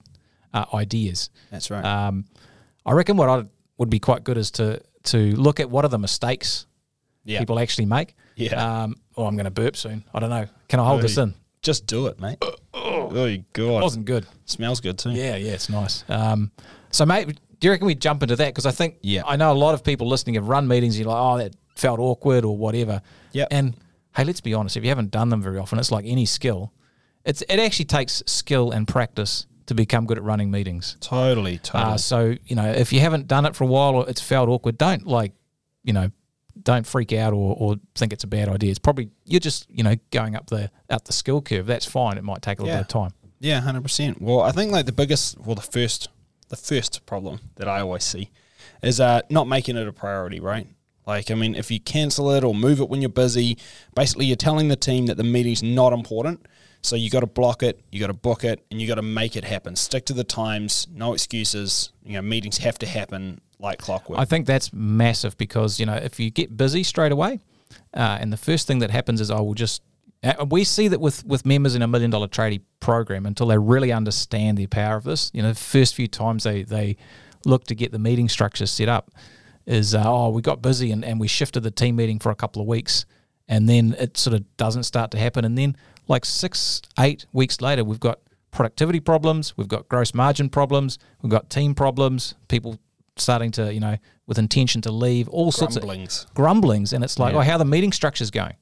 [0.54, 1.30] uh, ideas.
[1.50, 1.84] That's right.
[1.84, 2.26] Um,
[2.84, 3.44] I reckon what I
[3.78, 6.66] would be quite good is to to look at what are the mistakes
[7.24, 7.38] yeah.
[7.38, 8.14] people actually make.
[8.44, 8.82] Yeah.
[8.84, 10.04] Um, oh, I'm going to burp soon.
[10.14, 10.46] I don't know.
[10.68, 11.34] Can I hold this in?
[11.62, 12.42] Just do it, mate.
[12.74, 13.82] Oh, It God.
[13.82, 14.26] wasn't good.
[14.46, 15.10] Smells good too.
[15.10, 16.02] Yeah, yeah, it's nice.
[16.08, 16.50] Um,
[16.90, 17.26] so, mate,
[17.60, 18.46] do you reckon we jump into that?
[18.46, 19.22] Because I think Yeah.
[19.26, 20.96] I know a lot of people listening have run meetings.
[20.96, 23.02] And you're like, oh, that felt awkward or whatever.
[23.32, 23.46] Yeah.
[23.50, 23.76] And
[24.16, 24.76] hey, let's be honest.
[24.78, 26.72] If you haven't done them very often, it's like any skill.
[27.24, 30.96] It's it actually takes skill and practice to become good at running meetings.
[31.00, 31.94] Totally, totally.
[31.94, 34.48] Uh, so you know, if you haven't done it for a while or it's felt
[34.48, 35.32] awkward, don't like,
[35.84, 36.10] you know,
[36.64, 38.70] don't freak out or, or think it's a bad idea.
[38.70, 41.66] It's probably you're just you know going up the up the skill curve.
[41.66, 42.18] That's fine.
[42.18, 42.82] It might take a little Yeah.
[42.82, 43.10] bit of time.
[43.40, 44.22] Yeah, hundred percent.
[44.22, 46.08] Well, I think like the biggest, well, the first,
[46.48, 48.30] the first problem that I always see
[48.82, 50.68] is uh, not making it a priority, right?
[51.08, 53.58] Like, I mean, if you cancel it or move it when you're busy,
[53.96, 56.46] basically you're telling the team that the meeting's not important.
[56.82, 59.02] So you got to block it, you got to book it, and you got to
[59.02, 59.76] make it happen.
[59.76, 61.92] Stick to the times, no excuses.
[62.04, 64.18] You know, meetings have to happen like clockwork.
[64.18, 67.38] I think that's massive because you know if you get busy straight away,
[67.94, 69.82] uh, and the first thing that happens is I will just.
[70.24, 73.58] Uh, we see that with with members in a million dollar Tradie program until they
[73.58, 75.30] really understand the power of this.
[75.32, 76.96] You know, the first few times they they
[77.44, 79.10] look to get the meeting structure set up
[79.66, 82.34] is uh, oh we got busy and, and we shifted the team meeting for a
[82.34, 83.04] couple of weeks
[83.48, 85.76] and then it sort of doesn't start to happen and then
[86.08, 88.18] like six eight weeks later we've got
[88.50, 92.78] productivity problems we've got gross margin problems we've got team problems people
[93.16, 96.26] starting to you know with intention to leave all sorts of Grumblings.
[96.34, 97.38] grumblings and it's like Yeah.
[97.40, 98.54] oh how the meeting structure's going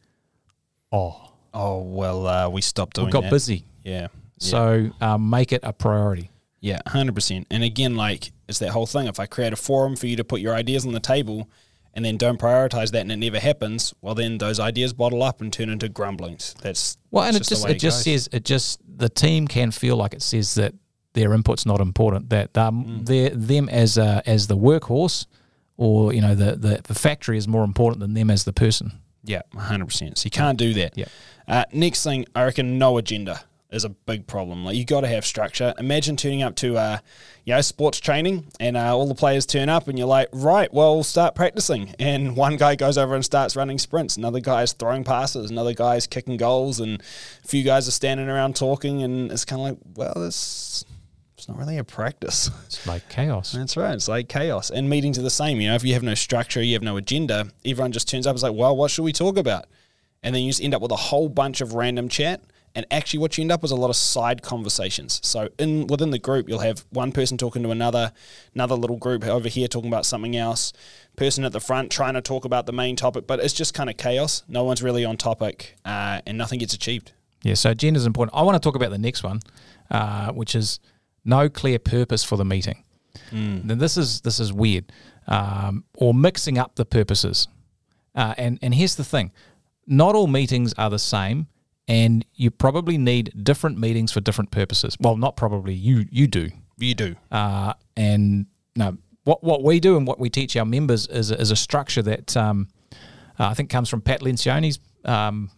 [0.92, 3.30] oh Oh well, uh, we stopped doing we got that.
[3.30, 4.06] busy Yeah.
[4.38, 7.48] so um, make it a priority Yeah, hundred percent.
[7.50, 9.08] And again, like it's that whole thing.
[9.08, 11.48] If I create a forum for you to put your ideas on the table,
[11.94, 15.40] and then don't prioritize that, and it never happens, well, then those ideas bottle up
[15.40, 16.54] and turn into grumblings.
[16.62, 19.70] That's Well, and that's it just way it just says it just the team can
[19.70, 20.74] feel like it says that
[21.14, 22.30] their input's not important.
[22.30, 23.06] That um, Mm.
[23.06, 25.26] they're them as a, as the workhorse,
[25.76, 28.92] or you know the, the the factory is more important than them as the person.
[29.24, 30.18] yeah, hundred percent.
[30.18, 30.96] So you can't do that.
[30.96, 31.06] Yeah.
[31.48, 34.64] Uh, next thing, I reckon, no agenda is a big problem.
[34.64, 35.72] Like you got to have structure.
[35.78, 36.98] Imagine turning up to, uh,
[37.44, 40.72] you know, sports training, and uh, all the players turn up, and you're like, right,
[40.72, 41.94] well, start practicing.
[42.00, 44.16] And one guy goes over and starts running sprints.
[44.16, 45.50] Another guy's throwing passes.
[45.50, 47.00] Another guy's kicking goals, and
[47.44, 49.02] a few guys are standing around talking.
[49.02, 50.84] And it's kind of like, well, this.
[51.36, 52.50] It's not really a practice.
[52.66, 53.52] It's like chaos.
[53.52, 53.94] That's right.
[53.94, 54.70] It's like chaos.
[54.70, 55.60] And meetings are the same.
[55.60, 58.34] You know, if you have no structure, you have no agenda, everyone just turns up.
[58.34, 59.66] It's like, well, what should we talk about?
[60.22, 62.42] And then you just end up with a whole bunch of random chat.
[62.74, 65.20] And actually, what you end up with is a lot of side conversations.
[65.24, 68.12] So, in within the group, you'll have one person talking to another,
[68.54, 70.72] another little group over here talking about something else,
[71.16, 73.26] person at the front trying to talk about the main topic.
[73.26, 74.44] But it's just kind of chaos.
[74.46, 77.12] No one's really on topic, uh, and nothing gets achieved.
[77.42, 78.36] Yeah, so agenda is important.
[78.36, 79.40] I want to talk about the next one,
[79.90, 80.78] uh, which is
[81.24, 82.84] no clear purpose for the meeting.
[83.66, 84.92] Then this is this is weird,
[85.26, 87.48] um, or mixing up the purposes.
[88.14, 89.32] Uh, and and here's the thing:
[89.86, 91.48] not all meetings are the same,
[91.90, 94.96] and you probably need different meetings for different purposes.
[95.00, 95.74] Well, not probably.
[95.74, 96.50] You you do.
[96.78, 97.16] You do.
[97.32, 101.40] Uh, and no, what what we do and what we teach our members is a,
[101.40, 102.68] is a structure that um,
[103.40, 105.50] uh, I think comes from Pat Lencioni's um,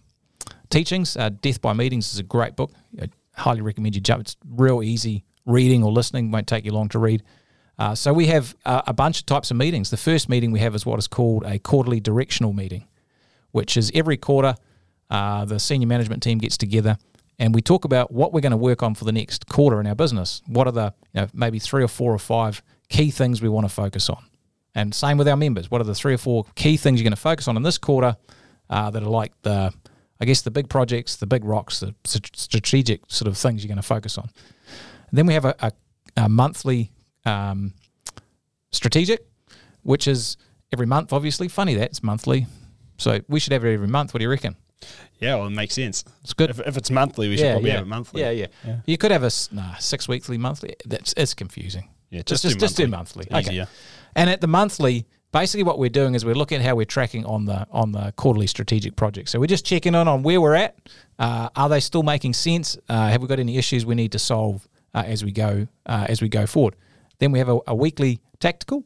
[0.71, 1.19] teachings.
[1.19, 2.73] Uh, Death by Meetings is a great book.
[2.99, 4.23] I highly recommend you jump.
[4.23, 6.31] It's real easy reading or listening.
[6.31, 7.23] Won't take you long to read.
[7.79, 9.91] Uh, so we have uh, a bunch of types of meetings.
[9.91, 12.89] The first meeting we have is what is called a quarterly directional meeting,
[13.51, 14.55] which is every quarter
[15.13, 16.97] uh, the senior management team gets together
[17.39, 19.87] and we talk about what we're going to work on for the next quarter in
[19.87, 20.43] our business.
[20.47, 23.67] What are the you know, maybe three or four or five key things we want
[23.67, 24.25] to focus on?
[24.75, 25.71] And same with our members.
[25.71, 27.77] What are the three or four key things you're going to focus on in this
[27.77, 28.17] quarter
[28.71, 29.73] uh, that are like the,
[30.19, 33.77] I guess, the big projects, the big rocks, the strategic sort of things you're going
[33.77, 34.31] to focus on.
[35.11, 35.73] And then we have a, a,
[36.17, 36.91] a monthly
[37.27, 37.75] um,
[38.71, 39.27] strategic,
[39.83, 40.39] which is
[40.73, 41.49] every month, obviously.
[41.49, 42.47] Funny that it's monthly.
[42.97, 44.15] So we should have it every month.
[44.15, 44.57] What do you reckon?
[45.21, 46.05] Yeah, well, it makes sense.
[46.23, 46.51] It's good.
[46.51, 48.23] If, if it's monthly, we should probably have it monthly.
[48.23, 50.75] Yeah, yeah, yeah, You could have a nah, six weekly, monthly.
[50.85, 51.89] That's it's confusing.
[52.11, 53.27] Yeah, just just just, do just do monthly.
[53.31, 53.53] monthly.
[53.53, 53.63] Easier.
[53.63, 53.71] Okay.
[54.17, 57.25] And at the monthly, basically what we're doing is we're looking at how we're tracking
[57.25, 59.33] on the on the quarterly strategic projects.
[59.33, 60.77] So we're just checking in on where we're at.
[61.19, 62.77] Uh, are they still making sense?
[62.89, 66.07] Uh, have we got any issues we need to solve uh, as we go uh,
[66.09, 66.77] as we go forward?
[67.19, 68.85] Then we have a, a weekly tactical,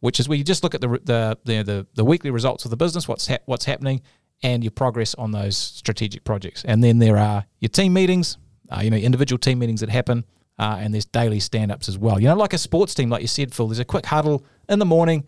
[0.00, 2.70] which is where you just look at the the the the, the weekly results of
[2.70, 4.02] the business, what's hap what's happening,
[4.42, 6.64] and your progress on those strategic projects.
[6.64, 8.38] And then there are your team meetings,
[8.70, 10.24] uh, you know, individual team meetings that happen,
[10.58, 12.20] uh, and there's daily stand ups as well.
[12.20, 13.68] You know, like a sports team, like you said, Phil.
[13.68, 15.24] There's a quick huddle in the morning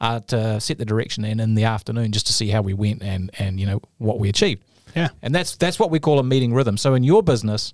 [0.00, 3.02] uh, to set the direction, and in the afternoon just to see how we went
[3.02, 4.62] and and you know what we achieved.
[4.94, 5.08] Yeah.
[5.22, 6.76] And that's that's what we call a meeting rhythm.
[6.76, 7.72] So in your business,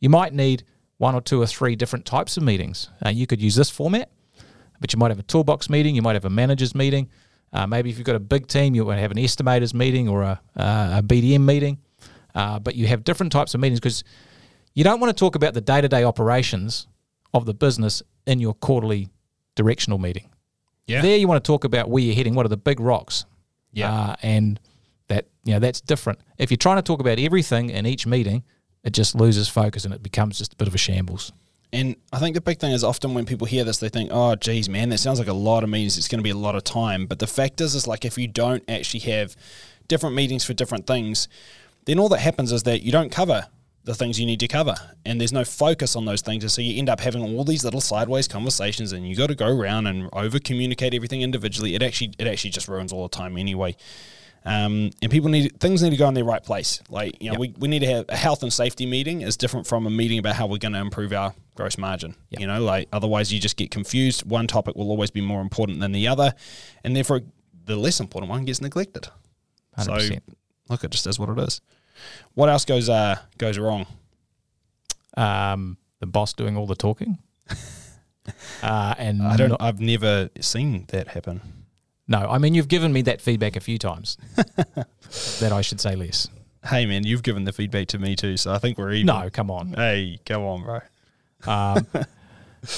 [0.00, 0.64] you might need
[0.98, 2.88] one or two or three different types of meetings.
[3.04, 4.10] Uh, you could use this format,
[4.80, 5.94] but you might have a toolbox meeting.
[5.94, 7.08] You might have a managers meeting.
[7.52, 10.22] Uh, maybe if you've got a big team, you might have an estimators meeting or
[10.22, 11.78] a, uh, a BDM meeting.
[12.34, 14.04] Uh, but you have different types of meetings because
[14.74, 16.86] you don't want to talk about the day to day operations
[17.34, 19.08] of the business in your quarterly
[19.54, 20.30] directional meeting.
[20.86, 21.02] Yeah.
[21.02, 22.34] There, you want to talk about where you're heading.
[22.34, 23.24] What are the big rocks?
[23.72, 23.92] Yeah.
[23.92, 24.60] Uh, and
[25.08, 26.20] that you know that's different.
[26.38, 28.44] If you're trying to talk about everything in each meeting,
[28.84, 31.32] it just loses focus and it becomes just a bit of a shambles.
[31.72, 34.34] And I think the big thing is often when people hear this, they think, "Oh,
[34.34, 35.98] geez, man, that sounds like a lot of meetings.
[35.98, 38.16] It's going to be a lot of time." But the fact is, is like if
[38.16, 39.36] you don't actually have
[39.86, 41.28] different meetings for different things,
[41.84, 43.46] then all that happens is that you don't cover
[43.84, 44.74] the things you need to cover,
[45.06, 47.64] and there's no focus on those things, and so you end up having all these
[47.64, 51.74] little sideways conversations, and you got to go around and over communicate everything individually.
[51.74, 53.76] It actually, it actually just ruins all the time anyway.
[54.44, 56.80] Um, and people need things need to go in their right place.
[56.88, 57.40] Like you know, Yep.
[57.40, 60.18] we, we need to have a health and safety meeting is different from a meeting
[60.18, 62.14] about how we're going to improve our gross margin.
[62.30, 62.40] Yep.
[62.40, 64.24] You know, like otherwise you just get confused.
[64.28, 66.32] One topic will always be more important than the other,
[66.84, 67.20] and therefore
[67.64, 69.08] the less important one gets neglected.
[69.82, 70.20] So 100%.
[70.70, 71.60] look, it just is what it is.
[72.34, 73.86] What else goes uh goes wrong?
[75.16, 77.18] Um, the boss doing all the talking.
[78.62, 79.50] uh, and I don't.
[79.50, 81.40] not- I've never seen that happen.
[82.08, 84.16] No, I mean you've given me that feedback a few times
[85.40, 86.28] that I should say less.
[86.64, 89.06] Hey man, you've given the feedback to me too, so I think we're even.
[89.06, 89.72] No, come on.
[89.74, 90.80] Hey, come on, bro.
[91.46, 91.86] Um,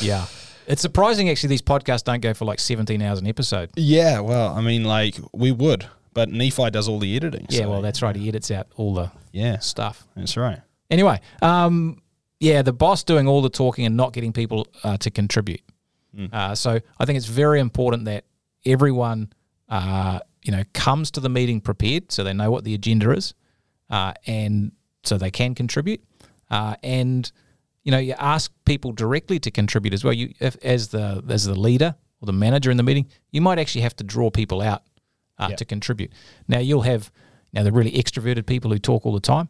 [0.01, 0.27] yeah,
[0.67, 1.49] it's surprising actually.
[1.49, 3.71] These podcasts don't go for like 17 hours an episode.
[3.77, 7.47] Yeah, well, I mean, like we would, but Nephi does all the editing.
[7.49, 8.15] Yeah, so- well, that's right.
[8.15, 10.07] He edits out all the yeah, stuff.
[10.15, 10.61] that's right.
[10.91, 12.03] Anyway, um,
[12.41, 15.63] yeah, the boss doing all the talking and not getting people uh, to contribute.
[16.33, 18.25] Uh, so I think it's very important that
[18.65, 19.33] everyone,
[19.69, 23.35] uh, you know, comes to the meeting prepared, so they know what the agenda is,
[23.91, 24.73] uh, and
[25.05, 26.03] so they can contribute.
[26.51, 27.31] Uh, and
[27.85, 30.13] you know, you ask people directly to contribute as well.
[30.13, 33.59] You, if, as the as the leader or the manager in the meeting, you might
[33.59, 34.83] actually have to draw people out
[35.39, 35.57] uh, Yeah.
[35.57, 36.13] to contribute.
[36.49, 37.11] Now you'll have
[37.53, 39.49] now the really extroverted people who talk all the time,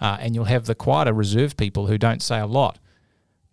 [0.00, 2.78] uh, and you'll have the quieter, reserved people who don't say a lot.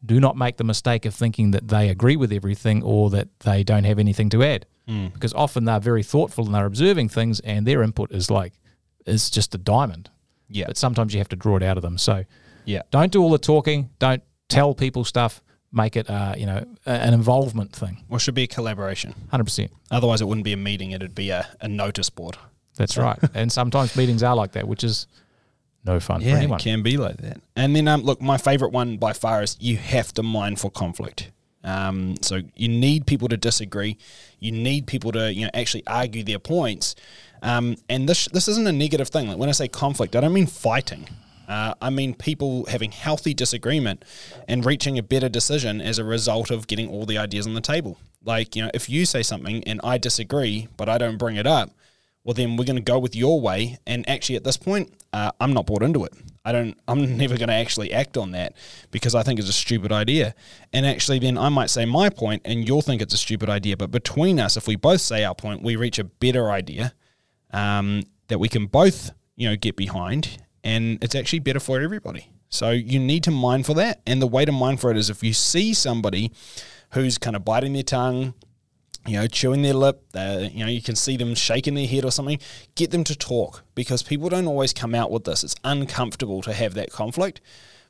[0.05, 3.63] Do not make the mistake of thinking that they agree with everything or that they
[3.63, 7.67] don't have anything to add, because often they're very thoughtful and they're observing things, and
[7.67, 8.53] their input is like
[9.05, 10.09] is just a diamond.
[10.49, 11.97] Yeah, But sometimes you have to draw it out of them.
[11.97, 12.23] So
[12.65, 13.89] yeah, don't do all the talking.
[13.99, 15.41] Don't tell people stuff.
[15.73, 18.05] Make it, uh, you know, an involvement thing.
[18.07, 19.13] well, should be a collaboration.
[19.29, 19.71] Hundred percent.
[19.91, 22.37] Otherwise, it wouldn't be a meeting; it'd be a, a notice board.
[22.77, 23.19] That's right.
[23.33, 25.07] and sometimes meetings are like that, which is
[25.83, 26.59] no fun for Yeah, anyone.
[26.59, 27.41] it can be like that.
[27.57, 30.71] And then, um, look, my favorite one by far is you have to mind for
[30.71, 31.31] conflict.
[31.67, 33.97] Um, so you need people to disagree.
[34.39, 36.95] You need people to, you know, actually argue their points.
[37.41, 39.27] Um, and this this isn't a negative thing.
[39.27, 41.07] Like when I say conflict, I don't mean fighting.
[41.47, 44.03] Uh, I mean people having healthy disagreement
[44.47, 47.61] and reaching a better decision as a result of getting all the ideas on the
[47.61, 47.97] table.
[48.23, 51.45] Like you know, if you say something and I disagree, but I don't bring it
[51.45, 51.71] up,
[52.27, 55.31] well then we're going to go with your way and actually at this point uh,
[55.39, 56.13] i'm not bought into it
[56.47, 58.53] i don't i'm never going to actually act on that
[58.91, 60.33] because i think it's a stupid idea.
[60.73, 63.77] And actually then i might say my point and you'll think it's a stupid idea
[63.77, 66.93] but between us if we both say our point we reach a better idea
[67.51, 72.29] um, that we can both you know get behind and it's actually better for everybody.
[72.49, 74.01] So you need to mind for that.
[74.05, 76.31] And the way to mind for it is if you see somebody
[76.91, 78.33] who's kind of biting their tongue
[79.07, 82.11] you know, chewing their lip, you know, you can see them shaking their head or
[82.11, 82.39] something,
[82.75, 85.43] get them to talk because people don't always come out with this.
[85.43, 87.39] It's uncomfortable to have that conflict,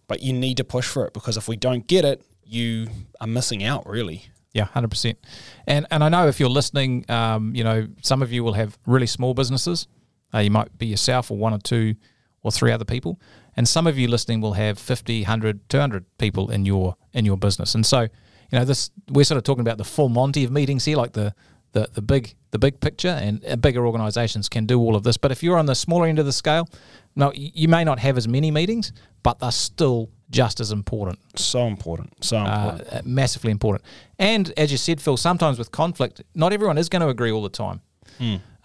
[0.07, 2.87] but you need to push for it because if we don't get it, you
[3.19, 4.25] are missing out, really.
[4.53, 5.19] Yeah, hundred percent.
[5.67, 8.77] And and I know if you're listening, um, you know, some of you will have
[8.85, 9.87] really small businesses.
[10.33, 11.95] Uh, you might be yourself or one or two
[12.41, 13.19] or three other people,
[13.55, 17.37] and some of you listening will have 50, 100, 200 people in your in your
[17.37, 17.75] business.
[17.75, 18.07] And so,
[18.51, 21.13] you know, this we're sort of talking about the full Monty of meetings here, like
[21.13, 21.33] the
[21.73, 25.17] the, the big the big picture, and uh, bigger organisations can do all of this.
[25.17, 26.67] But if you're on the smaller end of the scale,
[27.15, 31.67] no, you may not have as many meetings, but they're still just as important So
[31.67, 32.23] important.
[32.23, 32.93] So important.
[32.93, 33.83] uh, massively important.
[34.19, 37.43] And as you said, Phil, sometimes with conflict, not everyone is going to agree all
[37.43, 37.81] the time.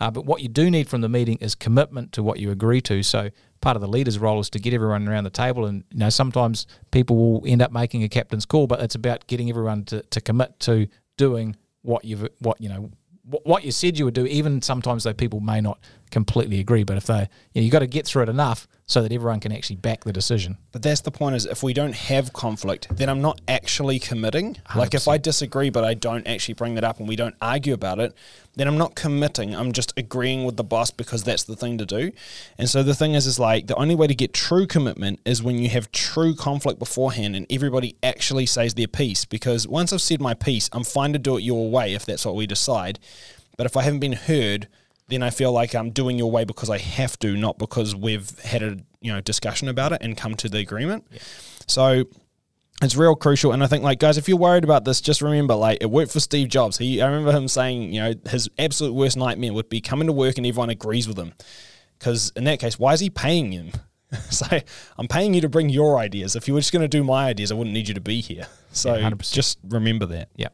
[0.01, 2.81] Uh, but what you do need from the meeting is commitment to what you agree
[2.83, 3.03] to.
[3.03, 5.65] So part of the leader's role is to get everyone around the table.
[5.65, 9.27] And you know, sometimes people will end up making a captain's call, but it's about
[9.29, 12.91] getting everyone to, to commit to doing what you've what you know
[13.25, 14.27] what, you said you would do.
[14.27, 15.79] Even sometimes though people may not
[16.11, 19.01] completely agree, but if they you know, you got to get through it enough so
[19.01, 20.59] that everyone can actually back the decision.
[20.71, 24.59] But that's the point is if we don't have conflict, then I'm not actually committing.
[24.77, 27.73] Like if I disagree but I don't actually bring that up and we don't argue
[27.73, 28.13] about it,
[28.55, 29.57] then I'm not committing.
[29.57, 32.13] I'm just agreeing with the boss because that's the thing to do.
[32.59, 35.43] And so the thing is is like the only way to get true commitment is
[35.43, 40.03] when you have true conflict beforehand and everybody actually says their piece because once I've
[40.03, 42.99] said my piece, I'm fine to do it your way if that's what we decide.
[43.57, 44.69] But if I haven't been heard,
[45.13, 48.31] then I feel like I'm doing your way because I have to, not because we've
[48.41, 51.07] had a you know discussion about it and come to the agreement.
[51.67, 52.05] So
[52.83, 55.55] It's real crucial, and I think like guys, if you're worried about this, just remember
[55.55, 56.79] like it worked for Steve Jobs.
[56.79, 60.13] He, I remember him saying, you know, his absolute worst nightmare would be coming to
[60.13, 61.33] work and everyone agrees with him,
[61.99, 63.71] because in that case, why is he paying him?
[64.31, 64.47] so
[64.99, 66.35] I'm paying you to bring your ideas.
[66.35, 68.21] If you were just going to do my ideas, I wouldn't need you to be
[68.21, 68.47] here.
[68.73, 70.29] So Yeah, just remember that.
[70.37, 70.49] Yeah.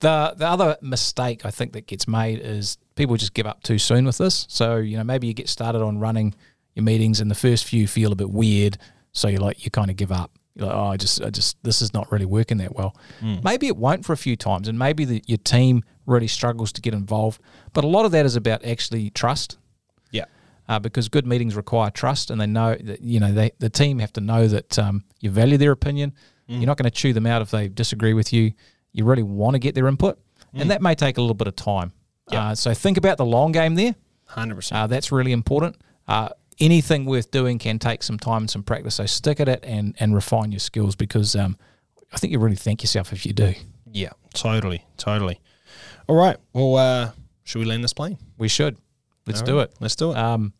[0.00, 3.78] The the other mistake I think that gets made is people just give up too
[3.78, 4.46] soon with this.
[4.48, 6.34] So, you know, maybe you get started on running
[6.74, 8.76] your meetings and the first few feel a bit weird,
[9.12, 10.30] so you like you kind of give up.
[10.54, 12.96] You're like, oh, I just I just this is not really working that well.
[13.42, 16.80] Maybe it won't for a few times and maybe the, your team really struggles to
[16.80, 17.40] get involved,
[17.72, 19.58] but a lot of that is about actually trust.
[20.10, 20.24] Yeah.
[20.68, 23.98] Uh, because good meetings require trust, and they know that you know they the team
[24.00, 26.12] have to know that um, you value their opinion.
[26.48, 28.52] You're not going to chew them out if they disagree with you.
[28.96, 30.18] You really want to get their input,
[30.54, 31.92] and that may take a little bit of time.
[32.30, 32.48] Yeah.
[32.48, 33.94] Uh, so think about the long game there.
[34.24, 34.80] Hundred percent.
[34.80, 35.76] Uh, that's really important.
[36.08, 38.94] Uh, anything worth doing can take some time and some practice.
[38.96, 41.56] So stick at it and and refine your skills because um,
[42.12, 43.54] I think you really thank yourself if you do.
[43.92, 45.40] Yeah, totally, totally.
[46.08, 46.36] All right.
[46.52, 47.12] Well, uh,
[47.44, 48.18] should we land this plane?
[48.38, 48.76] We should.
[49.26, 49.74] Let's All do right, it.
[49.80, 50.16] Let's do it.
[50.16, 50.52] Um,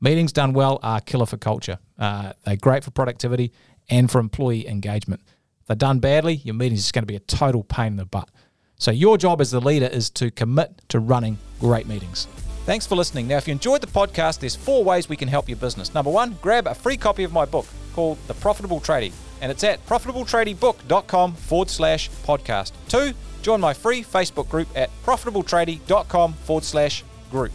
[0.00, 1.78] meetings done well are killer for culture.
[1.98, 3.52] Uh, they're great for productivity
[3.90, 5.20] and for employee engagement.
[5.64, 8.04] If they're done badly, your meeting is going to be a total pain in the
[8.04, 8.28] butt.
[8.76, 12.26] So your job as the leader is to commit to running great meetings.
[12.66, 13.28] Thanks for listening.
[13.28, 15.94] Now, if you enjoyed the podcast, there's four ways we can help your business.
[15.94, 19.64] Number one, grab a free copy of my book called The Profitable Tradie, and it's
[19.64, 22.72] at profitabletradiebook.com forward slash podcast.
[22.88, 27.52] Two, join my free Facebook group at profitabletradie.com forward slash group.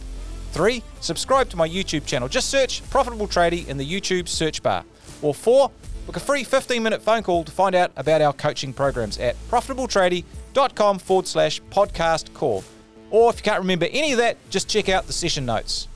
[0.50, 2.26] Three, subscribe to my YouTube channel.
[2.26, 4.84] Just search Profitable Tradie in the YouTube search bar.
[5.22, 5.70] Or four,
[6.06, 9.36] book a free 15 minute phone call to find out about our coaching programs at
[9.50, 12.64] profitabletradie.com forward slash podcast call.
[13.10, 15.88] Or if you can't remember any of that, just check out the session notes.